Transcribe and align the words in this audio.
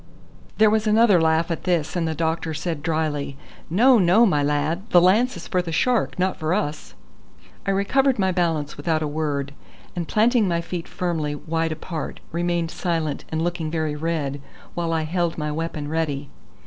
There 0.57 0.71
was 0.71 0.87
another 0.87 1.21
laugh 1.21 1.51
at 1.51 1.63
this, 1.65 1.95
and 1.95 2.07
the 2.07 2.15
doctor 2.15 2.55
said 2.55 2.81
drily: 2.81 3.37
"No, 3.69 3.99
no, 3.99 4.25
my 4.25 4.41
lad; 4.41 4.89
the 4.89 4.99
lance 4.99 5.37
is 5.37 5.47
for 5.47 5.61
the 5.61 5.71
shark, 5.71 6.17
not 6.17 6.37
for 6.37 6.55
us." 6.55 6.95
I 7.67 7.69
recovered 7.69 8.17
my 8.17 8.31
balance 8.31 8.77
without 8.77 9.03
a 9.03 9.07
word, 9.07 9.53
and 9.95 10.07
planting 10.07 10.47
my 10.47 10.59
feet 10.59 10.87
firmly 10.87 11.35
wide 11.35 11.71
apart, 11.71 12.19
remained 12.31 12.71
silent 12.71 13.25
and 13.29 13.43
looking 13.43 13.69
very 13.69 13.95
red, 13.95 14.41
while 14.73 14.91
I 14.91 15.03
held 15.03 15.37
my 15.37 15.51
weapon 15.51 15.87
ready. 15.87 16.31